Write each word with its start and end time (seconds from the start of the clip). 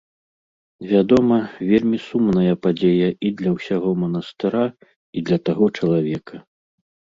Вядома, 0.91 1.37
вельмі 1.71 1.97
сумная 2.07 2.53
падзея 2.63 3.09
і 3.29 3.31
для 3.43 3.49
ўсяго 3.59 3.89
манастыра, 4.07 4.65
і 5.17 5.27
для 5.31 5.37
таго 5.47 5.65
чалавека. 5.79 6.45